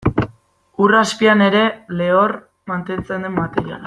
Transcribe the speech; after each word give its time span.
Ur 0.85 0.93
azpian 1.01 1.43
ere 1.49 1.61
lehor 1.99 2.35
mantentzen 2.73 3.29
den 3.29 3.39
materiala. 3.41 3.79